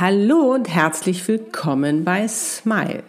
Hallo 0.00 0.54
und 0.54 0.68
herzlich 0.68 1.26
willkommen 1.26 2.04
bei 2.04 2.28
Smile, 2.28 3.02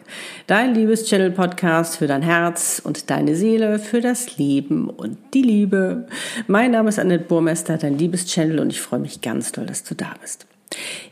dein 0.48 0.74
Liebes-Channel-Podcast 0.74 1.98
für 1.98 2.08
dein 2.08 2.24
Herz 2.24 2.82
und 2.84 3.12
deine 3.12 3.36
Seele, 3.36 3.78
für 3.78 4.02
das 4.02 4.40
Leben 4.40 4.90
und 4.90 5.16
die 5.36 5.44
Liebe. 5.44 6.08
Mein 6.48 6.72
Name 6.72 6.90
ist 6.90 6.98
Annette 6.98 7.26
Burmester, 7.26 7.78
dein 7.78 8.00
Liebes-Channel 8.00 8.60
und 8.60 8.72
ich 8.72 8.82
freue 8.82 9.02
mich 9.02 9.22
ganz 9.22 9.52
doll, 9.52 9.68
dass 9.68 9.84
du 9.84 9.94
da 9.94 10.16
bist. 10.20 10.48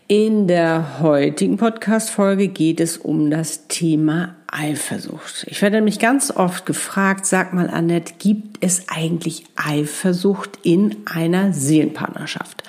In 0.08 0.48
der 0.48 1.00
heutigen 1.00 1.58
Podcast-Folge 1.58 2.48
geht 2.48 2.80
es 2.80 2.98
um 2.98 3.30
das 3.30 3.68
Thema 3.68 4.36
Eifersucht. 4.48 5.46
Ich 5.48 5.62
werde 5.62 5.76
nämlich 5.76 6.00
ganz 6.00 6.32
oft 6.32 6.66
gefragt, 6.66 7.28
sag 7.28 7.54
mal 7.54 7.70
Annette, 7.70 8.14
gibt 8.18 8.64
es 8.64 8.90
eigentlich 8.90 9.44
Eifersucht 9.56 10.58
in 10.64 10.96
einer 11.06 11.54
Seelenpartnerschaft? 11.54 12.64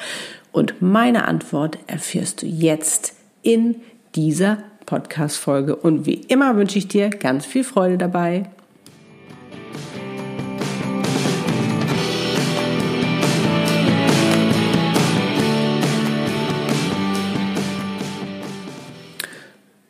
Und 0.53 0.81
meine 0.81 1.27
Antwort 1.27 1.79
erfährst 1.87 2.43
du 2.43 2.47
jetzt 2.47 3.15
in 3.43 3.77
dieser 4.15 4.59
Podcast-Folge. 4.87 5.77
Und 5.77 6.07
wie 6.07 6.15
immer 6.15 6.57
wünsche 6.57 6.79
ich 6.79 6.89
dir 6.89 7.11
ganz 7.11 7.45
viel 7.45 7.65
Freude 7.65 7.99
dabei. 7.99 8.49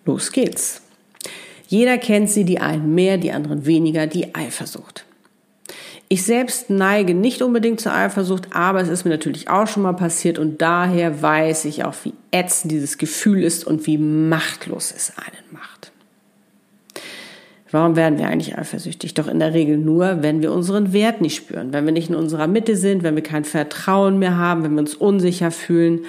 Los 0.05 0.33
geht's. 0.33 0.83
Jeder 1.69 1.98
kennt 1.98 2.31
sie, 2.31 2.45
die 2.45 2.61
einen 2.61 2.95
mehr, 2.95 3.19
die 3.19 3.31
anderen 3.31 3.67
weniger, 3.67 4.06
die 4.06 4.34
Eifersucht. 4.34 5.05
Ich 6.11 6.23
selbst 6.25 6.70
neige 6.70 7.12
nicht 7.12 7.42
unbedingt 7.42 7.81
zur 7.81 7.92
Eifersucht, 7.92 8.55
aber 8.55 8.81
es 8.81 8.89
ist 8.89 9.05
mir 9.05 9.11
natürlich 9.11 9.51
auch 9.51 9.67
schon 9.67 9.83
mal 9.83 9.92
passiert 9.92 10.39
und 10.39 10.62
daher 10.62 11.20
weiß 11.20 11.67
ich 11.67 11.84
auch, 11.84 11.95
wie 12.03 12.15
ätzend 12.31 12.73
dieses 12.73 12.97
Gefühl 12.97 13.42
ist 13.42 13.67
und 13.67 13.87
wie 13.87 13.98
machtlos 13.98 14.92
es 14.97 15.12
einen 15.19 15.53
macht. 15.53 15.92
Warum 17.70 17.97
werden 17.97 18.19
wir 18.19 18.27
eigentlich 18.27 18.56
eifersüchtig? 18.56 19.12
Doch 19.12 19.28
in 19.28 19.39
der 19.39 19.53
Regel 19.53 19.77
nur, 19.77 20.23
wenn 20.23 20.41
wir 20.41 20.53
unseren 20.53 20.95
Wert 20.95 21.20
nicht 21.20 21.37
spüren, 21.37 21.75
wenn 21.75 21.84
wir 21.84 21.92
nicht 21.92 22.09
in 22.09 22.15
unserer 22.15 22.47
Mitte 22.47 22.77
sind, 22.77 23.03
wenn 23.03 23.15
wir 23.15 23.22
kein 23.22 23.45
Vertrauen 23.45 24.19
mehr 24.19 24.39
haben, 24.39 24.62
wenn 24.65 24.72
wir 24.72 24.81
uns 24.81 24.95
unsicher 24.95 25.50
fühlen, 25.50 26.06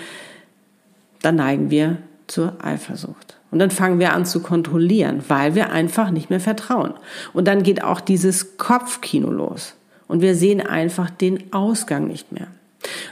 dann 1.21 1.35
neigen 1.35 1.69
wir 1.71 1.97
zur 2.27 2.53
Eifersucht. 2.63 3.37
Und 3.51 3.59
dann 3.59 3.71
fangen 3.71 3.99
wir 3.99 4.13
an 4.13 4.25
zu 4.25 4.39
kontrollieren, 4.39 5.21
weil 5.27 5.55
wir 5.55 5.71
einfach 5.71 6.11
nicht 6.11 6.29
mehr 6.29 6.39
vertrauen. 6.39 6.93
Und 7.33 7.49
dann 7.49 7.63
geht 7.63 7.83
auch 7.83 7.99
dieses 7.99 8.55
Kopfkino 8.57 9.29
los 9.29 9.75
und 10.09 10.21
wir 10.21 10.35
sehen 10.35 10.59
einfach 10.59 11.09
den 11.09 11.53
Ausgang 11.53 12.07
nicht 12.07 12.33
mehr. 12.33 12.47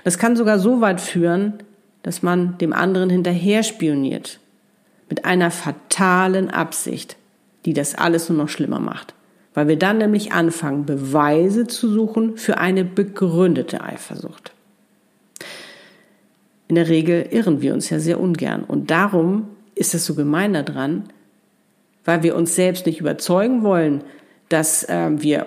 Das 0.03 0.17
kann 0.17 0.35
sogar 0.35 0.59
so 0.59 0.81
weit 0.81 0.99
führen, 0.99 1.53
dass 2.03 2.23
man 2.23 2.57
dem 2.57 2.73
anderen 2.73 3.09
hinterher 3.09 3.63
spioniert. 3.63 4.39
Mit 5.07 5.23
einer 5.23 5.51
fatalen 5.51 6.49
Absicht, 6.49 7.15
die 7.65 7.73
das 7.73 7.95
alles 7.95 8.27
nur 8.27 8.37
noch 8.37 8.49
schlimmer 8.49 8.79
macht. 8.79 9.13
Weil 9.53 9.67
wir 9.67 9.77
dann 9.77 9.99
nämlich 9.99 10.33
anfangen, 10.33 10.85
Beweise 10.85 11.67
zu 11.67 11.89
suchen 11.89 12.35
für 12.35 12.57
eine 12.57 12.83
begründete 12.83 13.81
Eifersucht. 13.81 14.51
In 16.67 16.75
der 16.75 16.89
Regel 16.89 17.27
irren 17.29 17.61
wir 17.61 17.73
uns 17.73 17.89
ja 17.89 17.99
sehr 17.99 18.19
ungern. 18.19 18.63
Und 18.63 18.89
darum 18.89 19.49
ist 19.75 19.93
es 19.93 20.05
so 20.05 20.15
gemein 20.15 20.53
daran, 20.53 21.03
weil 22.05 22.23
wir 22.23 22.35
uns 22.35 22.55
selbst 22.55 22.85
nicht 22.87 22.99
überzeugen 22.99 23.63
wollen, 23.63 24.03
dass 24.49 24.83
äh, 24.85 25.09
wir 25.21 25.45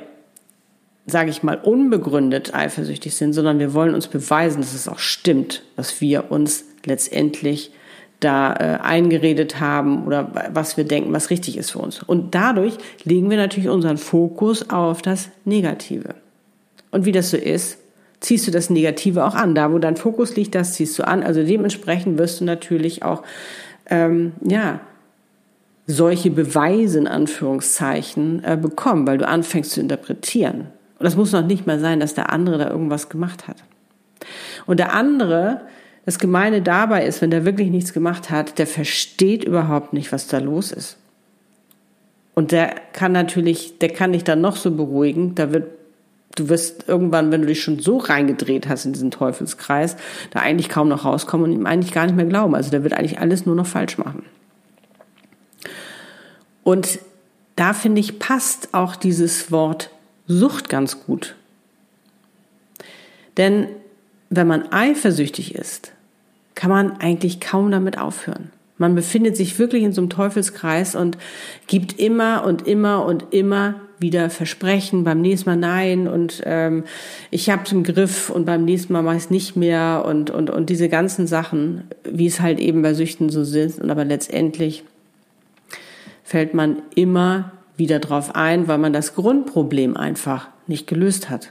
sage 1.10 1.30
ich 1.30 1.42
mal, 1.42 1.56
unbegründet 1.56 2.54
eifersüchtig 2.54 3.14
sind, 3.14 3.32
sondern 3.32 3.58
wir 3.58 3.74
wollen 3.74 3.94
uns 3.94 4.08
beweisen, 4.08 4.60
dass 4.60 4.74
es 4.74 4.88
auch 4.88 4.98
stimmt, 4.98 5.62
was 5.76 6.00
wir 6.00 6.30
uns 6.30 6.64
letztendlich 6.84 7.72
da 8.20 8.52
äh, 8.52 8.82
eingeredet 8.82 9.60
haben 9.60 10.06
oder 10.06 10.30
was 10.52 10.76
wir 10.76 10.84
denken, 10.84 11.12
was 11.12 11.30
richtig 11.30 11.56
ist 11.56 11.70
für 11.70 11.78
uns. 11.78 12.02
Und 12.02 12.34
dadurch 12.34 12.76
legen 13.04 13.30
wir 13.30 13.36
natürlich 13.36 13.68
unseren 13.68 13.96
Fokus 13.96 14.70
auf 14.70 15.02
das 15.02 15.30
Negative. 15.44 16.14
Und 16.90 17.04
wie 17.04 17.12
das 17.12 17.30
so 17.30 17.36
ist, 17.36 17.78
ziehst 18.20 18.46
du 18.46 18.50
das 18.50 18.70
Negative 18.70 19.24
auch 19.24 19.34
an. 19.34 19.54
Da, 19.54 19.72
wo 19.72 19.78
dein 19.78 19.96
Fokus 19.96 20.36
liegt, 20.36 20.54
das 20.54 20.74
ziehst 20.74 20.98
du 20.98 21.06
an. 21.06 21.22
Also 21.22 21.42
dementsprechend 21.42 22.18
wirst 22.18 22.40
du 22.40 22.44
natürlich 22.44 23.02
auch, 23.02 23.22
ähm, 23.86 24.32
ja, 24.42 24.80
solche 25.86 26.30
Beweise 26.30 26.98
in 26.98 27.08
Anführungszeichen 27.08 28.44
äh, 28.44 28.56
bekommen, 28.56 29.06
weil 29.06 29.18
du 29.18 29.26
anfängst 29.26 29.72
zu 29.72 29.80
interpretieren. 29.80 30.68
Und 31.00 31.04
das 31.04 31.16
muss 31.16 31.32
noch 31.32 31.46
nicht 31.46 31.66
mal 31.66 31.80
sein, 31.80 31.98
dass 31.98 32.12
der 32.12 32.30
andere 32.30 32.58
da 32.58 32.68
irgendwas 32.68 33.08
gemacht 33.08 33.48
hat. 33.48 33.56
Und 34.66 34.78
der 34.78 34.92
andere, 34.92 35.62
das 36.04 36.18
Gemeine 36.18 36.60
dabei 36.60 37.06
ist, 37.06 37.22
wenn 37.22 37.30
der 37.30 37.46
wirklich 37.46 37.70
nichts 37.70 37.94
gemacht 37.94 38.30
hat, 38.30 38.58
der 38.58 38.66
versteht 38.66 39.42
überhaupt 39.42 39.94
nicht, 39.94 40.12
was 40.12 40.26
da 40.26 40.36
los 40.36 40.72
ist. 40.72 40.98
Und 42.34 42.52
der 42.52 42.74
kann 42.92 43.12
natürlich, 43.12 43.78
der 43.78 43.88
kann 43.88 44.12
dich 44.12 44.24
dann 44.24 44.42
noch 44.42 44.56
so 44.56 44.72
beruhigen, 44.72 45.34
da 45.34 45.54
wird, 45.54 45.70
du 46.36 46.50
wirst 46.50 46.86
irgendwann, 46.86 47.32
wenn 47.32 47.40
du 47.40 47.46
dich 47.46 47.62
schon 47.62 47.78
so 47.78 47.96
reingedreht 47.96 48.68
hast 48.68 48.84
in 48.84 48.92
diesen 48.92 49.10
Teufelskreis, 49.10 49.96
da 50.32 50.40
eigentlich 50.40 50.68
kaum 50.68 50.88
noch 50.88 51.06
rauskommen 51.06 51.50
und 51.50 51.56
ihm 51.56 51.64
eigentlich 51.64 51.94
gar 51.94 52.04
nicht 52.04 52.14
mehr 52.14 52.26
glauben. 52.26 52.54
Also 52.54 52.70
der 52.70 52.82
wird 52.82 52.92
eigentlich 52.92 53.20
alles 53.20 53.46
nur 53.46 53.56
noch 53.56 53.66
falsch 53.66 53.96
machen. 53.96 54.26
Und 56.62 56.98
da 57.56 57.72
finde 57.72 58.00
ich, 58.00 58.18
passt 58.18 58.74
auch 58.74 58.96
dieses 58.96 59.50
Wort 59.50 59.88
Sucht 60.32 60.68
ganz 60.68 61.04
gut. 61.04 61.34
Denn 63.36 63.66
wenn 64.28 64.46
man 64.46 64.70
eifersüchtig 64.70 65.56
ist, 65.56 65.90
kann 66.54 66.70
man 66.70 67.00
eigentlich 67.00 67.40
kaum 67.40 67.72
damit 67.72 67.98
aufhören. 67.98 68.50
Man 68.78 68.94
befindet 68.94 69.36
sich 69.36 69.58
wirklich 69.58 69.82
in 69.82 69.92
so 69.92 70.00
einem 70.00 70.08
Teufelskreis 70.08 70.94
und 70.94 71.18
gibt 71.66 71.98
immer 71.98 72.44
und 72.44 72.68
immer 72.68 73.04
und 73.06 73.34
immer 73.34 73.80
wieder 73.98 74.30
Versprechen, 74.30 75.02
beim 75.02 75.20
nächsten 75.20 75.50
Mal 75.50 75.56
nein 75.56 76.06
und 76.06 76.42
ähm, 76.46 76.84
ich 77.32 77.50
habe 77.50 77.62
es 77.64 77.72
im 77.72 77.82
Griff 77.82 78.30
und 78.30 78.44
beim 78.44 78.64
nächsten 78.64 78.92
Mal 78.92 79.02
mache 79.02 79.16
ich 79.16 79.30
nicht 79.30 79.56
mehr 79.56 80.04
und, 80.06 80.30
und, 80.30 80.48
und 80.48 80.70
diese 80.70 80.88
ganzen 80.88 81.26
Sachen, 81.26 81.88
wie 82.04 82.26
es 82.26 82.40
halt 82.40 82.60
eben 82.60 82.82
bei 82.82 82.94
Süchten 82.94 83.30
so 83.30 83.42
sind. 83.42 83.80
Und 83.80 83.90
aber 83.90 84.04
letztendlich 84.04 84.84
fällt 86.22 86.54
man 86.54 86.82
immer 86.94 87.50
wieder 87.80 87.98
drauf 87.98 88.36
ein, 88.36 88.68
weil 88.68 88.78
man 88.78 88.92
das 88.92 89.16
Grundproblem 89.16 89.96
einfach 89.96 90.48
nicht 90.68 90.86
gelöst 90.86 91.28
hat. 91.28 91.50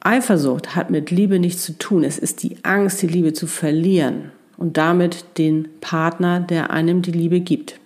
Eifersucht 0.00 0.76
hat 0.76 0.90
mit 0.90 1.10
Liebe 1.10 1.38
nichts 1.38 1.64
zu 1.64 1.78
tun. 1.78 2.04
Es 2.04 2.18
ist 2.18 2.42
die 2.42 2.56
Angst, 2.64 3.00
die 3.00 3.06
Liebe 3.06 3.32
zu 3.32 3.46
verlieren 3.46 4.32
und 4.58 4.76
damit 4.76 5.38
den 5.38 5.68
Partner, 5.80 6.40
der 6.40 6.70
einem 6.70 7.00
die 7.00 7.12
Liebe 7.12 7.40
gibt. 7.40 7.78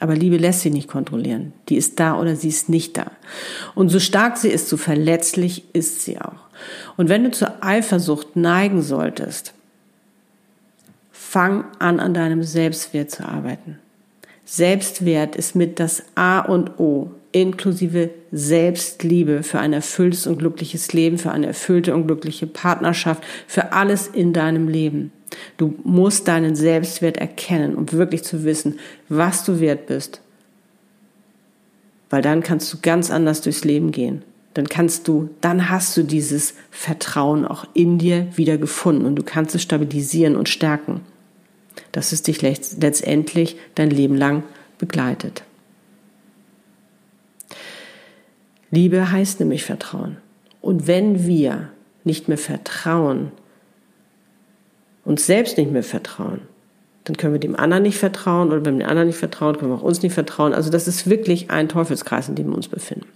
Aber 0.00 0.16
Liebe 0.16 0.36
lässt 0.36 0.62
sich 0.62 0.72
nicht 0.72 0.88
kontrollieren. 0.88 1.52
Die 1.68 1.76
ist 1.76 2.00
da 2.00 2.18
oder 2.18 2.34
sie 2.34 2.48
ist 2.48 2.68
nicht 2.68 2.96
da. 2.96 3.12
Und 3.76 3.88
so 3.88 4.00
stark 4.00 4.36
sie 4.36 4.48
ist, 4.48 4.68
so 4.68 4.76
verletzlich 4.76 5.64
ist 5.72 6.02
sie 6.02 6.20
auch. 6.20 6.48
Und 6.96 7.08
wenn 7.08 7.22
du 7.22 7.30
zur 7.30 7.64
Eifersucht 7.64 8.34
neigen 8.34 8.82
solltest, 8.82 9.54
fang 11.12 11.64
an, 11.78 12.00
an 12.00 12.14
deinem 12.14 12.42
Selbstwert 12.42 13.12
zu 13.12 13.24
arbeiten. 13.24 13.78
Selbstwert 14.54 15.34
ist 15.34 15.56
mit 15.56 15.80
das 15.80 16.02
A 16.14 16.40
und 16.40 16.78
O, 16.78 17.10
inklusive 17.32 18.10
Selbstliebe 18.32 19.42
für 19.44 19.58
ein 19.58 19.72
erfülltes 19.72 20.26
und 20.26 20.40
glückliches 20.40 20.92
Leben, 20.92 21.16
für 21.16 21.30
eine 21.30 21.46
erfüllte 21.46 21.94
und 21.94 22.06
glückliche 22.06 22.46
Partnerschaft, 22.46 23.24
für 23.46 23.72
alles 23.72 24.08
in 24.08 24.34
deinem 24.34 24.68
Leben. 24.68 25.10
Du 25.56 25.74
musst 25.84 26.28
deinen 26.28 26.54
Selbstwert 26.54 27.16
erkennen, 27.16 27.74
um 27.74 27.90
wirklich 27.92 28.24
zu 28.24 28.44
wissen, 28.44 28.78
was 29.08 29.42
du 29.44 29.58
wert 29.58 29.86
bist. 29.86 30.20
Weil 32.10 32.20
dann 32.20 32.42
kannst 32.42 32.70
du 32.74 32.76
ganz 32.82 33.10
anders 33.10 33.40
durchs 33.40 33.64
Leben 33.64 33.90
gehen. 33.90 34.22
Dann 34.52 34.68
kannst 34.68 35.08
du, 35.08 35.30
dann 35.40 35.70
hast 35.70 35.96
du 35.96 36.02
dieses 36.02 36.52
Vertrauen 36.70 37.46
auch 37.46 37.64
in 37.72 37.96
dir 37.96 38.26
wieder 38.36 38.58
gefunden 38.58 39.06
und 39.06 39.16
du 39.16 39.22
kannst 39.22 39.54
es 39.54 39.62
stabilisieren 39.62 40.36
und 40.36 40.50
stärken 40.50 41.00
dass 41.92 42.12
es 42.12 42.22
dich 42.22 42.42
letztendlich 42.42 43.56
dein 43.74 43.90
Leben 43.90 44.16
lang 44.16 44.42
begleitet. 44.78 45.44
Liebe 48.70 49.10
heißt 49.10 49.40
nämlich 49.40 49.64
Vertrauen. 49.64 50.16
Und 50.60 50.86
wenn 50.86 51.26
wir 51.26 51.68
nicht 52.04 52.28
mehr 52.28 52.38
vertrauen, 52.38 53.32
uns 55.04 55.26
selbst 55.26 55.58
nicht 55.58 55.70
mehr 55.70 55.82
vertrauen, 55.82 56.42
dann 57.04 57.16
können 57.16 57.32
wir 57.32 57.40
dem 57.40 57.56
anderen 57.56 57.82
nicht 57.82 57.98
vertrauen 57.98 58.48
oder 58.48 58.64
wenn 58.64 58.78
wir 58.78 58.84
dem 58.84 58.88
anderen 58.88 59.08
nicht 59.08 59.18
vertrauen, 59.18 59.58
können 59.58 59.72
wir 59.72 59.76
auch 59.76 59.82
uns 59.82 60.02
nicht 60.02 60.14
vertrauen. 60.14 60.54
Also 60.54 60.70
das 60.70 60.86
ist 60.86 61.10
wirklich 61.10 61.50
ein 61.50 61.68
Teufelskreis, 61.68 62.28
in 62.28 62.36
dem 62.36 62.48
wir 62.48 62.56
uns 62.56 62.68
befinden. 62.68 63.08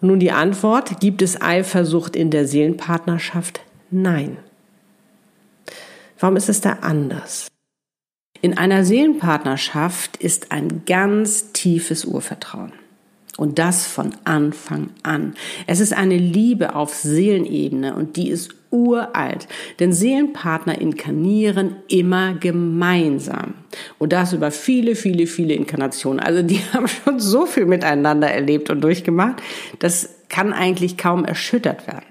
Und 0.00 0.08
nun 0.08 0.20
die 0.20 0.32
Antwort, 0.32 1.00
gibt 1.00 1.22
es 1.22 1.40
Eifersucht 1.40 2.16
in 2.16 2.30
der 2.30 2.46
Seelenpartnerschaft? 2.46 3.60
Nein. 3.90 4.36
Warum 6.24 6.36
ist 6.36 6.48
es 6.48 6.62
da 6.62 6.78
anders? 6.80 7.48
In 8.40 8.56
einer 8.56 8.86
Seelenpartnerschaft 8.86 10.16
ist 10.16 10.52
ein 10.52 10.86
ganz 10.86 11.52
tiefes 11.52 12.06
Urvertrauen. 12.06 12.72
Und 13.36 13.58
das 13.58 13.86
von 13.86 14.14
Anfang 14.24 14.88
an. 15.02 15.34
Es 15.66 15.80
ist 15.80 15.92
eine 15.92 16.16
Liebe 16.16 16.76
auf 16.76 16.94
Seelenebene 16.94 17.94
und 17.94 18.16
die 18.16 18.30
ist 18.30 18.54
uralt. 18.70 19.48
Denn 19.80 19.92
Seelenpartner 19.92 20.80
inkarnieren 20.80 21.76
immer 21.88 22.32
gemeinsam. 22.32 23.52
Und 23.98 24.14
das 24.14 24.32
über 24.32 24.50
viele, 24.50 24.96
viele, 24.96 25.26
viele 25.26 25.52
Inkarnationen. 25.52 26.20
Also 26.20 26.40
die 26.40 26.60
haben 26.72 26.88
schon 26.88 27.20
so 27.20 27.44
viel 27.44 27.66
miteinander 27.66 28.30
erlebt 28.30 28.70
und 28.70 28.80
durchgemacht. 28.80 29.42
Das 29.78 30.08
kann 30.30 30.54
eigentlich 30.54 30.96
kaum 30.96 31.26
erschüttert 31.26 31.86
werden. 31.86 32.06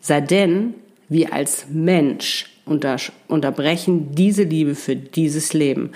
Sei 0.00 0.20
denn, 0.20 0.74
wir 1.08 1.32
als 1.32 1.66
Mensch 1.70 2.50
unter, 2.66 2.96
unterbrechen 3.28 4.14
diese 4.14 4.44
Liebe 4.44 4.74
für 4.74 4.96
dieses 4.96 5.52
Leben, 5.52 5.92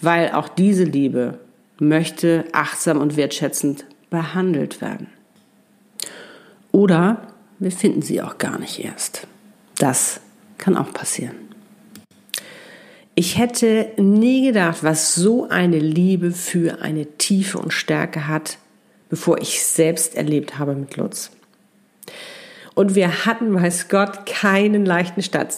weil 0.00 0.32
auch 0.32 0.48
diese 0.48 0.84
Liebe 0.84 1.38
möchte 1.78 2.44
achtsam 2.52 3.00
und 3.00 3.16
wertschätzend 3.16 3.84
behandelt 4.10 4.80
werden. 4.80 5.08
Oder 6.70 7.28
wir 7.58 7.72
finden 7.72 8.02
sie 8.02 8.22
auch 8.22 8.38
gar 8.38 8.58
nicht 8.58 8.84
erst. 8.84 9.26
Das 9.78 10.20
kann 10.58 10.76
auch 10.76 10.92
passieren. 10.92 11.36
Ich 13.14 13.36
hätte 13.36 13.90
nie 13.98 14.46
gedacht, 14.46 14.82
was 14.82 15.14
so 15.14 15.48
eine 15.48 15.78
Liebe 15.78 16.30
für 16.30 16.80
eine 16.80 17.06
Tiefe 17.18 17.58
und 17.58 17.72
Stärke 17.72 18.26
hat, 18.26 18.58
bevor 19.10 19.38
ich 19.38 19.62
selbst 19.62 20.14
erlebt 20.14 20.58
habe 20.58 20.74
mit 20.74 20.96
Lutz. 20.96 21.30
Und 22.74 22.94
wir 22.94 23.26
hatten, 23.26 23.52
weiß 23.52 23.88
Gott, 23.88 24.24
keinen 24.24 24.86
leichten 24.86 25.22
Start. 25.22 25.56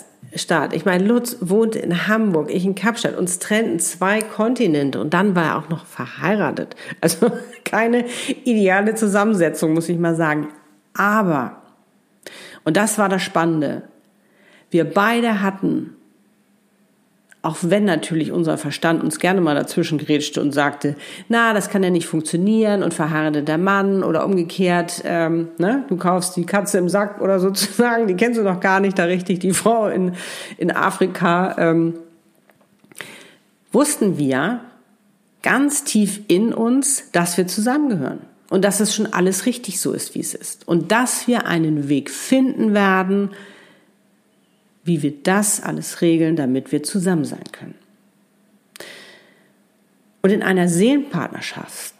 Ich 0.72 0.84
meine, 0.84 1.04
Lutz 1.04 1.36
wohnte 1.40 1.78
in 1.78 2.08
Hamburg, 2.08 2.50
ich 2.50 2.64
in 2.64 2.74
Kapstadt. 2.74 3.16
Uns 3.16 3.38
trennten 3.38 3.78
zwei 3.78 4.20
Kontinente 4.20 5.00
und 5.00 5.14
dann 5.14 5.36
war 5.36 5.44
er 5.44 5.58
auch 5.58 5.68
noch 5.68 5.86
verheiratet. 5.86 6.74
Also 7.00 7.30
keine 7.64 8.06
ideale 8.44 8.94
Zusammensetzung, 8.94 9.74
muss 9.74 9.88
ich 9.88 9.98
mal 9.98 10.16
sagen. 10.16 10.48
Aber, 10.92 11.62
und 12.64 12.76
das 12.76 12.98
war 12.98 13.08
das 13.08 13.22
Spannende, 13.22 13.82
wir 14.70 14.84
beide 14.84 15.40
hatten 15.40 15.96
auch 17.44 17.58
wenn 17.60 17.84
natürlich 17.84 18.32
unser 18.32 18.56
Verstand 18.56 19.02
uns 19.02 19.18
gerne 19.18 19.42
mal 19.42 19.54
dazwischen 19.54 19.98
grätschte 19.98 20.40
und 20.40 20.52
sagte, 20.52 20.96
na, 21.28 21.52
das 21.52 21.68
kann 21.68 21.82
ja 21.82 21.90
nicht 21.90 22.06
funktionieren 22.06 22.82
und 22.82 22.94
verheirateter 22.94 23.58
Mann 23.58 24.02
oder 24.02 24.24
umgekehrt, 24.24 25.02
ähm, 25.04 25.48
ne, 25.58 25.84
du 25.88 25.96
kaufst 25.96 26.36
die 26.36 26.46
Katze 26.46 26.78
im 26.78 26.88
Sack 26.88 27.20
oder 27.20 27.38
sozusagen, 27.40 28.06
die 28.06 28.14
kennst 28.14 28.40
du 28.40 28.44
noch 28.44 28.60
gar 28.60 28.80
nicht 28.80 28.98
da 28.98 29.04
richtig, 29.04 29.40
die 29.40 29.52
Frau 29.52 29.88
in, 29.88 30.12
in 30.56 30.74
Afrika, 30.74 31.54
ähm, 31.58 31.94
wussten 33.72 34.16
wir 34.16 34.60
ganz 35.42 35.84
tief 35.84 36.22
in 36.28 36.54
uns, 36.54 37.10
dass 37.12 37.36
wir 37.36 37.46
zusammengehören 37.46 38.20
und 38.48 38.64
dass 38.64 38.80
es 38.80 38.94
schon 38.94 39.12
alles 39.12 39.44
richtig 39.44 39.80
so 39.80 39.92
ist, 39.92 40.14
wie 40.14 40.20
es 40.20 40.32
ist 40.32 40.66
und 40.66 40.92
dass 40.92 41.26
wir 41.26 41.46
einen 41.46 41.90
Weg 41.90 42.08
finden 42.08 42.72
werden, 42.72 43.32
wie 44.84 45.02
wir 45.02 45.12
das 45.22 45.62
alles 45.62 46.00
regeln, 46.00 46.36
damit 46.36 46.72
wir 46.72 46.82
zusammen 46.82 47.24
sein 47.24 47.44
können. 47.52 47.74
Und 50.22 50.30
in 50.30 50.42
einer 50.42 50.68
Seelenpartnerschaft 50.68 51.94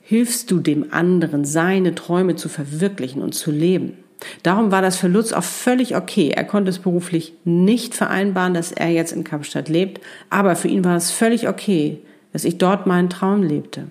hilfst 0.00 0.50
du 0.50 0.60
dem 0.60 0.92
anderen, 0.92 1.44
seine 1.44 1.94
Träume 1.94 2.36
zu 2.36 2.48
verwirklichen 2.48 3.22
und 3.22 3.34
zu 3.34 3.50
leben. 3.50 3.94
Darum 4.42 4.70
war 4.70 4.82
das 4.82 4.96
für 4.96 5.08
Lutz 5.08 5.32
auch 5.32 5.44
völlig 5.44 5.96
okay. 5.96 6.30
Er 6.30 6.44
konnte 6.44 6.70
es 6.70 6.78
beruflich 6.78 7.32
nicht 7.44 7.94
vereinbaren, 7.94 8.54
dass 8.54 8.72
er 8.72 8.88
jetzt 8.90 9.12
in 9.12 9.24
Kapstadt 9.24 9.68
lebt, 9.68 10.00
aber 10.30 10.56
für 10.56 10.68
ihn 10.68 10.84
war 10.84 10.96
es 10.96 11.10
völlig 11.10 11.48
okay, 11.48 11.98
dass 12.32 12.44
ich 12.44 12.58
dort 12.58 12.86
meinen 12.86 13.10
Traum 13.10 13.42
lebte 13.42 13.88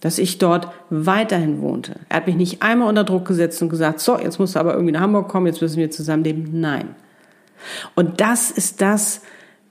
dass 0.00 0.18
ich 0.18 0.38
dort 0.38 0.68
weiterhin 0.90 1.60
wohnte. 1.60 1.96
Er 2.08 2.18
hat 2.18 2.26
mich 2.26 2.36
nicht 2.36 2.62
einmal 2.62 2.88
unter 2.88 3.04
Druck 3.04 3.26
gesetzt 3.26 3.60
und 3.62 3.68
gesagt, 3.68 4.00
so, 4.00 4.18
jetzt 4.18 4.38
musst 4.38 4.54
du 4.54 4.60
aber 4.60 4.72
irgendwie 4.72 4.92
nach 4.92 5.00
Hamburg 5.00 5.28
kommen, 5.28 5.46
jetzt 5.46 5.60
müssen 5.60 5.78
wir 5.78 5.90
zusammenleben. 5.90 6.60
Nein. 6.60 6.94
Und 7.94 8.20
das 8.20 8.50
ist 8.50 8.80
das, 8.80 9.22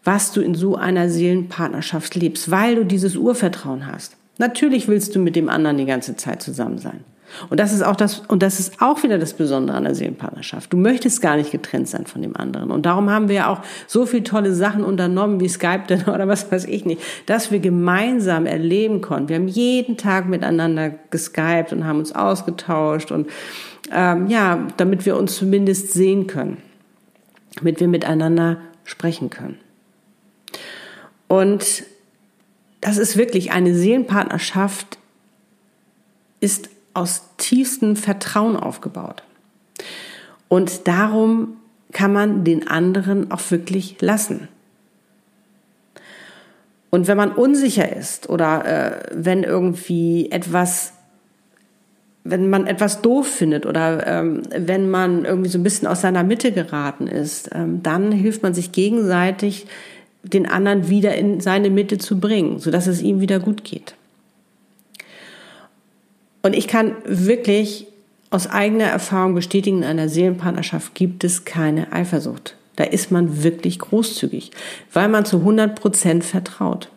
was 0.03 0.31
du 0.31 0.41
in 0.41 0.55
so 0.55 0.75
einer 0.75 1.09
Seelenpartnerschaft 1.09 2.15
lebst, 2.15 2.51
weil 2.51 2.75
du 2.75 2.85
dieses 2.85 3.15
Urvertrauen 3.15 3.87
hast. 3.87 4.15
Natürlich 4.37 4.87
willst 4.87 5.15
du 5.15 5.19
mit 5.19 5.35
dem 5.35 5.49
anderen 5.49 5.77
die 5.77 5.85
ganze 5.85 6.15
Zeit 6.15 6.41
zusammen 6.41 6.77
sein. 6.77 7.03
Und 7.49 7.59
das 7.59 7.73
ist 7.73 7.83
auch 7.83 7.95
das, 7.95 8.19
und 8.27 8.41
das 8.41 8.59
ist 8.59 8.81
auch 8.81 9.03
wieder 9.03 9.17
das 9.17 9.33
Besondere 9.33 9.77
an 9.77 9.83
der 9.83 9.95
Seelenpartnerschaft. 9.95 10.71
Du 10.71 10.77
möchtest 10.77 11.21
gar 11.21 11.35
nicht 11.35 11.51
getrennt 11.51 11.87
sein 11.87 12.05
von 12.05 12.21
dem 12.21 12.35
anderen. 12.35 12.71
Und 12.71 12.85
darum 12.85 13.09
haben 13.09 13.27
wir 13.27 13.35
ja 13.35 13.49
auch 13.49 13.61
so 13.85 14.05
viele 14.05 14.23
tolle 14.23 14.53
Sachen 14.53 14.83
unternommen, 14.83 15.39
wie 15.39 15.49
Skype 15.49 15.83
denn 15.89 16.03
oder 16.07 16.27
was 16.27 16.51
weiß 16.51 16.65
ich 16.65 16.85
nicht, 16.85 17.01
dass 17.25 17.51
wir 17.51 17.59
gemeinsam 17.59 18.45
erleben 18.45 19.01
konnten. 19.01 19.29
Wir 19.29 19.35
haben 19.35 19.47
jeden 19.47 19.97
Tag 19.97 20.27
miteinander 20.27 20.91
geskypt 21.11 21.73
und 21.73 21.85
haben 21.85 21.99
uns 21.99 22.13
ausgetauscht 22.13 23.11
und, 23.11 23.27
ähm, 23.91 24.27
ja, 24.27 24.67
damit 24.77 25.05
wir 25.05 25.17
uns 25.17 25.35
zumindest 25.35 25.93
sehen 25.93 26.27
können. 26.27 26.57
Damit 27.55 27.79
wir 27.79 27.87
miteinander 27.87 28.57
sprechen 28.83 29.29
können. 29.29 29.57
Und 31.27 31.83
das 32.79 32.97
ist 32.97 33.17
wirklich 33.17 33.51
eine 33.51 33.73
Seelenpartnerschaft 33.73 34.97
ist 36.39 36.69
aus 36.97 37.23
tiefstem 37.37 37.95
Vertrauen 37.95 38.55
aufgebaut. 38.55 39.23
Und 40.47 40.87
darum 40.87 41.57
kann 41.91 42.13
man 42.13 42.43
den 42.43 42.67
anderen 42.67 43.31
auch 43.31 43.41
wirklich 43.49 43.97
lassen. 44.01 44.47
Und 46.89 47.07
wenn 47.07 47.17
man 47.17 47.31
unsicher 47.31 47.95
ist 47.95 48.29
oder 48.29 48.65
äh, 48.65 48.91
wenn 49.13 49.43
irgendwie 49.43 50.31
etwas, 50.31 50.93
wenn 52.23 52.49
man 52.49 52.65
etwas 52.65 53.01
doof 53.01 53.27
findet 53.27 53.65
oder 53.65 54.07
ähm, 54.07 54.41
wenn 54.57 54.89
man 54.89 55.25
irgendwie 55.25 55.49
so 55.49 55.59
ein 55.59 55.63
bisschen 55.63 55.87
aus 55.87 56.01
seiner 56.01 56.23
Mitte 56.23 56.51
geraten 56.51 57.07
ist, 57.07 57.49
ähm, 57.53 57.83
dann 57.83 58.11
hilft 58.11 58.41
man 58.41 58.53
sich 58.53 58.71
gegenseitig, 58.71 59.67
den 60.23 60.45
anderen 60.45 60.89
wieder 60.89 61.15
in 61.15 61.39
seine 61.39 61.69
Mitte 61.69 61.97
zu 61.97 62.19
bringen, 62.19 62.59
sodass 62.59 62.87
es 62.87 63.01
ihm 63.01 63.19
wieder 63.19 63.39
gut 63.39 63.63
geht. 63.63 63.96
Und 66.47 66.53
ich 66.53 66.69
kann 66.69 66.95
wirklich 67.03 67.87
aus 68.29 68.47
eigener 68.47 68.85
Erfahrung 68.85 69.35
bestätigen, 69.35 69.79
in 69.79 69.83
einer 69.83 70.07
Seelenpartnerschaft 70.07 70.95
gibt 70.95 71.25
es 71.25 71.43
keine 71.43 71.91
Eifersucht. 71.91 72.55
Da 72.77 72.85
ist 72.85 73.11
man 73.11 73.43
wirklich 73.43 73.79
großzügig, 73.79 74.51
weil 74.93 75.09
man 75.09 75.25
zu 75.25 75.39
100 75.39 75.77
Prozent 75.77 76.23
vertraut. 76.23 76.89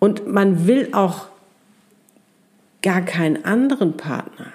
Und 0.00 0.26
man 0.26 0.66
will 0.66 0.88
auch 0.90 1.26
gar 2.82 3.02
keinen 3.02 3.44
anderen 3.44 3.96
Partner, 3.96 4.52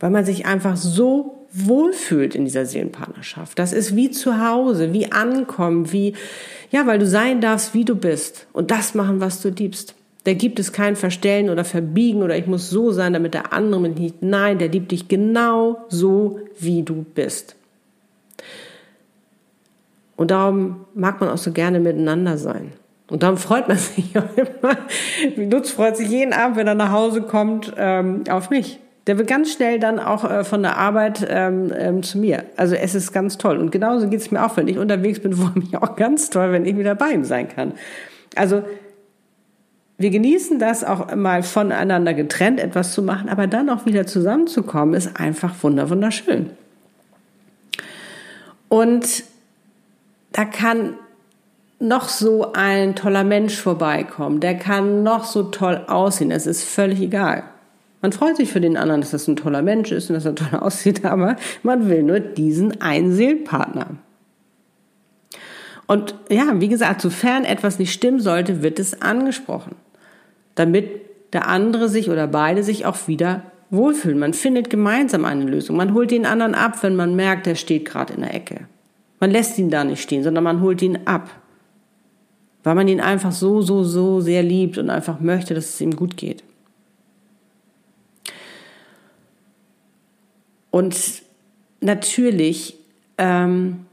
weil 0.00 0.10
man 0.10 0.26
sich 0.26 0.44
einfach 0.44 0.76
so 0.76 1.46
wohlfühlt 1.50 2.34
in 2.34 2.44
dieser 2.44 2.66
Seelenpartnerschaft. 2.66 3.58
Das 3.58 3.72
ist 3.72 3.96
wie 3.96 4.10
zu 4.10 4.46
Hause, 4.46 4.92
wie 4.92 5.12
ankommen, 5.12 5.92
wie, 5.92 6.12
ja, 6.70 6.86
weil 6.86 6.98
du 6.98 7.06
sein 7.06 7.40
darfst, 7.40 7.72
wie 7.72 7.86
du 7.86 7.94
bist 7.94 8.46
und 8.52 8.70
das 8.70 8.94
machen, 8.94 9.20
was 9.20 9.40
du 9.40 9.48
liebst. 9.48 9.94
Da 10.28 10.34
gibt 10.34 10.58
es 10.58 10.74
kein 10.74 10.94
Verstellen 10.94 11.48
oder 11.48 11.64
Verbiegen 11.64 12.22
oder 12.22 12.36
ich 12.36 12.46
muss 12.46 12.68
so 12.68 12.92
sein, 12.92 13.14
damit 13.14 13.32
der 13.32 13.54
andere 13.54 13.80
mich 13.80 13.96
nicht. 13.96 14.22
Nein, 14.22 14.58
der 14.58 14.68
liebt 14.68 14.92
dich 14.92 15.08
genau 15.08 15.86
so, 15.88 16.40
wie 16.60 16.82
du 16.82 17.06
bist. 17.14 17.56
Und 20.16 20.30
darum 20.30 20.84
mag 20.92 21.18
man 21.22 21.30
auch 21.30 21.38
so 21.38 21.50
gerne 21.50 21.80
miteinander 21.80 22.36
sein. 22.36 22.72
Und 23.08 23.22
darum 23.22 23.38
freut 23.38 23.68
man 23.68 23.78
sich 23.78 24.18
auch 24.18 24.28
immer. 24.36 24.76
Lutz 25.50 25.70
freut 25.70 25.96
sich 25.96 26.10
jeden 26.10 26.34
Abend, 26.34 26.58
wenn 26.58 26.66
er 26.66 26.74
nach 26.74 26.92
Hause 26.92 27.22
kommt, 27.22 27.72
ähm, 27.78 28.24
auf 28.28 28.50
mich. 28.50 28.80
Der 29.06 29.16
wird 29.16 29.28
ganz 29.28 29.50
schnell 29.50 29.78
dann 29.78 29.98
auch 29.98 30.30
äh, 30.30 30.44
von 30.44 30.60
der 30.60 30.76
Arbeit 30.76 31.26
ähm, 31.26 31.72
ähm, 31.74 32.02
zu 32.02 32.18
mir. 32.18 32.44
Also 32.54 32.74
es 32.74 32.94
ist 32.94 33.14
ganz 33.14 33.38
toll. 33.38 33.56
Und 33.56 33.72
genauso 33.72 34.10
geht 34.10 34.20
es 34.20 34.30
mir 34.30 34.44
auch, 34.44 34.58
wenn 34.58 34.68
ich 34.68 34.76
unterwegs 34.76 35.20
bin, 35.20 35.32
freue 35.32 35.58
mich 35.58 35.74
auch 35.78 35.96
ganz 35.96 36.28
toll, 36.28 36.52
wenn 36.52 36.66
ich 36.66 36.76
wieder 36.76 36.94
bei 36.96 37.12
ihm 37.12 37.24
sein 37.24 37.48
kann. 37.48 37.72
Also 38.36 38.62
wir 39.98 40.10
genießen 40.10 40.60
das 40.60 40.84
auch 40.84 41.14
mal 41.16 41.42
voneinander 41.42 42.14
getrennt 42.14 42.60
etwas 42.60 42.92
zu 42.92 43.02
machen, 43.02 43.28
aber 43.28 43.48
dann 43.48 43.68
auch 43.68 43.84
wieder 43.84 44.06
zusammenzukommen, 44.06 44.94
ist 44.94 45.18
einfach 45.18 45.54
wunderschön. 45.62 46.50
Und 48.68 49.24
da 50.30 50.44
kann 50.44 50.94
noch 51.80 52.08
so 52.08 52.52
ein 52.52 52.94
toller 52.94 53.24
Mensch 53.24 53.56
vorbeikommen, 53.56 54.38
der 54.38 54.56
kann 54.56 55.02
noch 55.02 55.24
so 55.24 55.44
toll 55.44 55.84
aussehen, 55.88 56.30
es 56.30 56.46
ist 56.46 56.62
völlig 56.62 57.00
egal. 57.00 57.42
Man 58.00 58.12
freut 58.12 58.36
sich 58.36 58.52
für 58.52 58.60
den 58.60 58.76
anderen, 58.76 59.00
dass 59.00 59.10
das 59.10 59.26
ein 59.26 59.34
toller 59.34 59.62
Mensch 59.62 59.90
ist 59.90 60.08
und 60.08 60.14
dass 60.14 60.24
er 60.24 60.36
toll 60.36 60.58
aussieht, 60.60 61.04
aber 61.04 61.34
man 61.64 61.88
will 61.88 62.04
nur 62.04 62.20
diesen 62.20 62.80
einen 62.80 63.12
Seelenpartner. 63.12 63.88
Und 65.88 66.14
ja, 66.28 66.60
wie 66.60 66.68
gesagt, 66.68 67.00
sofern 67.00 67.44
etwas 67.44 67.80
nicht 67.80 67.92
stimmen 67.92 68.20
sollte, 68.20 68.62
wird 68.62 68.78
es 68.78 69.02
angesprochen 69.02 69.74
damit 70.58 70.88
der 71.32 71.46
andere 71.46 71.88
sich 71.88 72.10
oder 72.10 72.26
beide 72.26 72.62
sich 72.62 72.86
auch 72.86 73.06
wieder 73.06 73.42
wohlfühlen. 73.70 74.18
Man 74.18 74.34
findet 74.34 74.70
gemeinsam 74.70 75.24
eine 75.24 75.44
Lösung. 75.44 75.76
Man 75.76 75.94
holt 75.94 76.10
den 76.10 76.26
anderen 76.26 76.54
ab, 76.54 76.82
wenn 76.82 76.96
man 76.96 77.14
merkt, 77.14 77.46
er 77.46 77.54
steht 77.54 77.84
gerade 77.84 78.14
in 78.14 78.22
der 78.22 78.34
Ecke. 78.34 78.66
Man 79.20 79.30
lässt 79.30 79.58
ihn 79.58 79.70
da 79.70 79.84
nicht 79.84 80.02
stehen, 80.02 80.22
sondern 80.22 80.44
man 80.44 80.60
holt 80.60 80.80
ihn 80.82 81.00
ab. 81.04 81.30
Weil 82.64 82.74
man 82.74 82.88
ihn 82.88 83.00
einfach 83.00 83.32
so, 83.32 83.62
so, 83.62 83.84
so 83.84 84.20
sehr 84.20 84.42
liebt 84.42 84.78
und 84.78 84.90
einfach 84.90 85.20
möchte, 85.20 85.54
dass 85.54 85.74
es 85.74 85.80
ihm 85.80 85.94
gut 85.94 86.16
geht. 86.16 86.42
Und 90.70 90.96
natürlich 91.80 92.76
ähm, 93.16 93.86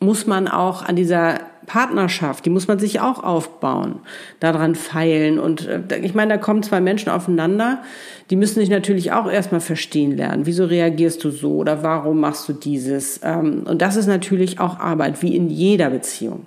muss 0.00 0.26
man 0.26 0.48
auch 0.48 0.82
an 0.82 0.96
dieser 0.96 1.40
Partnerschaft, 1.66 2.46
die 2.46 2.50
muss 2.50 2.68
man 2.68 2.78
sich 2.78 3.00
auch 3.00 3.22
aufbauen, 3.22 4.00
daran 4.40 4.74
feilen. 4.74 5.38
Und 5.38 5.66
äh, 5.66 5.98
ich 6.02 6.14
meine, 6.14 6.34
da 6.34 6.38
kommen 6.38 6.62
zwei 6.62 6.80
Menschen 6.80 7.10
aufeinander, 7.10 7.82
die 8.30 8.36
müssen 8.36 8.60
sich 8.60 8.70
natürlich 8.70 9.12
auch 9.12 9.30
erstmal 9.30 9.60
verstehen 9.60 10.16
lernen. 10.16 10.46
Wieso 10.46 10.64
reagierst 10.64 11.22
du 11.24 11.30
so 11.30 11.56
oder 11.56 11.82
warum 11.82 12.20
machst 12.20 12.48
du 12.48 12.52
dieses? 12.52 13.20
Ähm, 13.22 13.64
und 13.66 13.82
das 13.82 13.96
ist 13.96 14.06
natürlich 14.06 14.60
auch 14.60 14.78
Arbeit, 14.78 15.22
wie 15.22 15.36
in 15.36 15.50
jeder 15.50 15.90
Beziehung. 15.90 16.46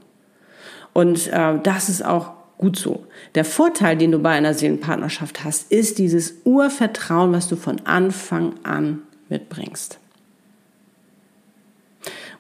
Und 0.94 1.28
äh, 1.28 1.60
das 1.62 1.90
ist 1.90 2.04
auch 2.04 2.32
gut 2.58 2.78
so. 2.78 3.06
Der 3.36 3.46
Vorteil, 3.46 3.98
den 3.98 4.12
du 4.12 4.20
bei 4.20 4.32
einer 4.32 4.54
Seelenpartnerschaft 4.54 5.44
hast, 5.44 5.72
ist 5.72 5.98
dieses 5.98 6.42
Urvertrauen, 6.44 7.32
was 7.32 7.48
du 7.48 7.56
von 7.56 7.82
Anfang 7.86 8.54
an 8.64 9.04
mitbringst. 9.30 9.99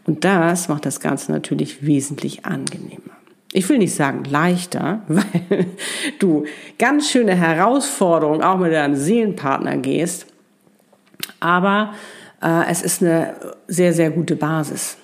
Und 0.10 0.26
das 0.26 0.70
macht 0.70 0.88
das 0.88 1.02
Ganze 1.02 1.32
natürlich 1.32 1.86
wesentlich 1.86 2.44
angenehmer. 2.44 3.14
Ich 3.54 3.70
will 3.70 3.78
nicht 3.78 3.94
sagen 3.94 4.24
leichter, 4.24 5.04
weil 5.08 5.68
du 6.18 6.46
ganz 6.80 7.12
schöne 7.12 7.36
Herausforderungen 7.36 8.42
auch 8.42 8.58
mit 8.58 8.74
deinem 8.74 8.96
Seelenpartner 8.96 9.78
gehst. 9.78 10.26
Aber 11.40 11.94
äh, 12.42 12.64
es 12.72 12.82
ist 12.82 13.04
eine 13.04 13.36
sehr, 13.68 13.94
sehr 13.94 14.10
gute 14.10 14.36
Basis. 14.36 14.98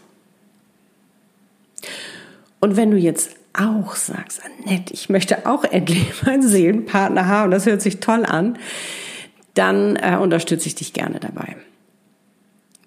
Und 2.60 2.76
wenn 2.76 2.90
du 2.90 2.98
jetzt 2.98 3.36
auch 3.54 3.96
sagst, 3.96 4.42
Annette, 4.44 4.92
ich 4.92 5.08
möchte 5.08 5.46
auch 5.46 5.66
endlich 5.66 6.24
meinen 6.26 6.42
Seelenpartner 6.42 7.28
haben, 7.28 7.52
das 7.52 7.68
hört 7.68 7.84
sich 7.84 8.00
toll 8.00 8.26
an, 8.26 8.58
dann 9.54 9.98
äh, 9.98 10.18
unterstütze 10.20 10.66
ich 10.66 10.74
dich 10.74 10.94
gerne 10.94 11.20
dabei. 11.20 11.58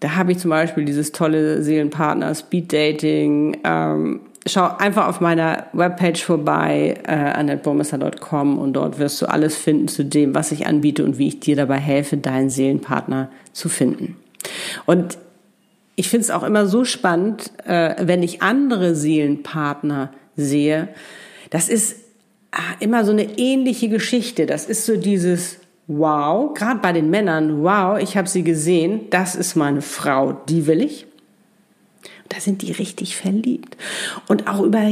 Da 0.01 0.15
habe 0.15 0.33
ich 0.33 0.39
zum 0.39 0.51
Beispiel 0.51 0.85
dieses 0.85 1.13
tolle 1.13 1.63
Seelenpartner, 1.63 2.35
Speed 2.35 2.73
Dating. 2.73 3.59
Ähm, 3.65 4.21
schau 4.47 4.69
einfach 4.79 5.09
auf 5.09 5.21
meiner 5.21 5.67
Webpage 5.73 6.23
vorbei, 6.23 7.01
äh, 7.07 7.13
annetteburmesser.com 7.13 8.59
und 8.59 8.75
dort 8.75 8.99
wirst 8.99 9.21
du 9.21 9.27
alles 9.27 9.57
finden 9.57 9.89
zu 9.89 10.05
dem, 10.05 10.35
was 10.35 10.53
ich 10.53 10.67
anbiete 10.67 11.05
und 11.05 11.19
wie 11.19 11.29
ich 11.29 11.41
dir 11.41 11.57
dabei 11.57 11.79
helfe, 11.79 12.17
deinen 12.17 12.51
Seelenpartner 12.51 13.29
zu 13.53 13.69
finden. 13.69 14.17
Und 14.87 15.19
ich 15.97 16.09
finde 16.09 16.23
es 16.23 16.31
auch 16.31 16.45
immer 16.45 16.67
so 16.67 16.85
spannend, 16.85 17.51
äh, 17.67 17.97
wenn 18.01 18.23
ich 18.23 18.41
andere 18.41 18.95
Seelenpartner 18.95 20.13
sehe. 20.37 20.89
Das 21.51 21.69
ist 21.69 21.97
ah, 22.53 22.61
immer 22.79 23.05
so 23.05 23.11
eine 23.11 23.39
ähnliche 23.39 23.89
Geschichte. 23.89 24.47
Das 24.47 24.67
ist 24.67 24.87
so 24.87 24.97
dieses 24.97 25.59
wow, 25.89 26.53
gerade 26.55 26.81
bei 26.81 26.93
den 26.93 27.11
Männern, 27.11 27.63
wow, 27.65 27.99
ich 27.99 28.17
habe 28.17 28.29
sie 28.29 28.45
gesehen, 28.45 29.11
das 29.11 29.35
ist 29.35 29.57
meine 29.57 29.83
Frau, 29.83 30.33
die 30.49 30.67
will 30.67 30.83
ich. 30.83 31.07
Da 32.29 32.39
sind 32.41 32.61
die 32.61 32.73
richtig 32.73 33.17
verliebt. 33.17 33.77
Und 34.29 34.47
auch 34.47 34.61
über, 34.61 34.83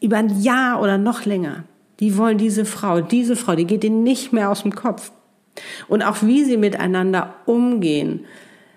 über 0.00 0.16
ein 0.16 0.40
Jahr 0.40 0.80
oder 0.80 0.96
noch 0.96 1.24
länger. 1.24 1.64
Die 1.98 2.16
wollen 2.16 2.38
diese 2.38 2.64
Frau, 2.64 3.00
diese 3.00 3.34
Frau, 3.34 3.56
die 3.56 3.66
geht 3.66 3.82
ihnen 3.82 4.04
nicht 4.04 4.32
mehr 4.32 4.50
aus 4.50 4.62
dem 4.62 4.74
Kopf. 4.74 5.10
Und 5.88 6.02
auch 6.02 6.22
wie 6.22 6.44
sie 6.44 6.56
miteinander 6.56 7.34
umgehen, 7.44 8.24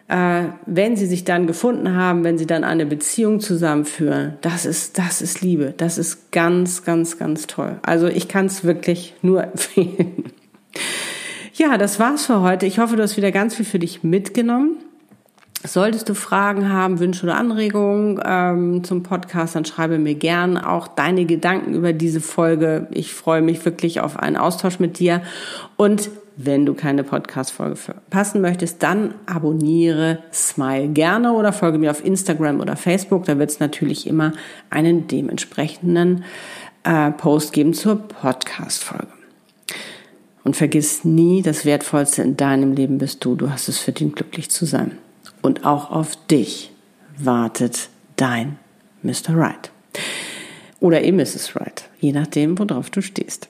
äh, 0.07 0.45
wenn 0.65 0.97
sie 0.97 1.05
sich 1.05 1.25
dann 1.25 1.45
gefunden 1.45 1.95
haben, 1.95 2.23
wenn 2.23 2.39
sie 2.39 2.47
dann 2.47 2.63
eine 2.63 2.87
Beziehung 2.87 3.39
zusammenführen, 3.39 4.39
das 4.41 4.65
ist, 4.65 4.97
das 4.97 5.21
ist 5.21 5.41
Liebe. 5.41 5.75
Das 5.77 5.99
ist 5.99 6.31
ganz, 6.31 6.83
ganz, 6.83 7.19
ganz 7.19 7.45
toll. 7.45 7.79
Also 7.83 8.07
ich 8.07 8.27
kann 8.27 8.47
es 8.47 8.63
wirklich 8.63 9.13
nur 9.21 9.43
empfehlen. 9.51 10.25
Ja, 11.53 11.77
das 11.77 11.99
war's 11.99 12.25
für 12.25 12.41
heute. 12.41 12.65
Ich 12.65 12.79
hoffe, 12.79 12.95
du 12.95 13.03
hast 13.03 13.17
wieder 13.17 13.31
ganz 13.31 13.55
viel 13.55 13.65
für 13.65 13.79
dich 13.79 14.03
mitgenommen. 14.03 14.77
Solltest 15.63 16.09
du 16.09 16.15
Fragen 16.15 16.69
haben, 16.69 16.99
Wünsche 16.99 17.23
oder 17.23 17.35
Anregungen 17.35 18.19
ähm, 18.25 18.83
zum 18.83 19.03
Podcast, 19.03 19.55
dann 19.55 19.63
schreibe 19.63 19.99
mir 19.99 20.15
gern 20.15 20.57
auch 20.57 20.87
deine 20.87 21.25
Gedanken 21.25 21.75
über 21.75 21.93
diese 21.93 22.19
Folge. 22.19 22.87
Ich 22.91 23.13
freue 23.13 23.43
mich 23.43 23.63
wirklich 23.63 24.01
auf 24.01 24.17
einen 24.17 24.37
Austausch 24.37 24.79
mit 24.79 24.97
dir. 24.97 25.21
Und 25.77 26.09
wenn 26.35 26.65
du 26.65 26.73
keine 26.73 27.03
Podcast-Folge 27.03 27.75
verpassen 27.75 28.41
möchtest, 28.41 28.81
dann 28.81 29.13
abonniere 29.27 30.19
Smile 30.33 30.87
gerne 30.87 31.33
oder 31.33 31.53
folge 31.53 31.77
mir 31.77 31.91
auf 31.91 32.03
Instagram 32.03 32.59
oder 32.59 32.75
Facebook. 32.75 33.25
Da 33.25 33.37
wird 33.37 33.51
es 33.51 33.59
natürlich 33.59 34.07
immer 34.07 34.31
einen 34.71 35.07
dementsprechenden 35.07 36.23
äh, 36.83 37.11
Post 37.11 37.53
geben 37.53 37.75
zur 37.75 37.97
Podcast-Folge. 37.97 39.10
Und 40.43 40.55
vergiss 40.55 41.05
nie, 41.05 41.41
das 41.41 41.65
Wertvollste 41.65 42.23
in 42.23 42.35
deinem 42.35 42.73
Leben 42.73 42.97
bist 42.97 43.23
du. 43.23 43.35
Du 43.35 43.51
hast 43.51 43.69
es 43.69 43.77
verdient, 43.77 44.15
glücklich 44.15 44.49
zu 44.49 44.65
sein. 44.65 44.97
Und 45.41 45.65
auch 45.65 45.91
auf 45.91 46.15
dich 46.27 46.71
wartet 47.17 47.89
dein 48.15 48.57
Mr. 49.03 49.35
Right. 49.35 49.71
Oder 50.79 51.03
eben 51.03 51.17
Mrs. 51.17 51.55
Right, 51.55 51.89
je 51.99 52.11
nachdem, 52.11 52.57
worauf 52.57 52.89
du 52.89 53.01
stehst. 53.01 53.49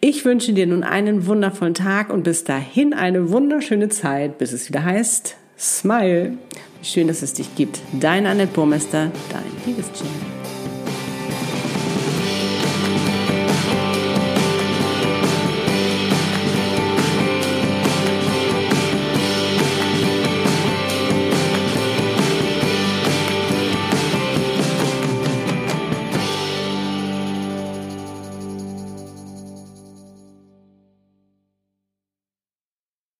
Ich 0.00 0.24
wünsche 0.24 0.52
dir 0.52 0.66
nun 0.66 0.82
einen 0.82 1.26
wundervollen 1.26 1.74
Tag 1.74 2.10
und 2.10 2.22
bis 2.22 2.44
dahin 2.44 2.94
eine 2.94 3.30
wunderschöne 3.30 3.88
Zeit, 3.88 4.38
bis 4.38 4.52
es 4.52 4.68
wieder 4.68 4.84
heißt, 4.84 5.36
Smile. 5.58 6.38
Schön, 6.82 7.08
dass 7.08 7.22
es 7.22 7.34
dich 7.34 7.54
gibt. 7.54 7.80
Dein 7.98 8.26
Annette 8.26 8.52
Burmester, 8.52 9.10
dein 9.30 9.66
liebes 9.66 9.86
Jim. 9.98 10.43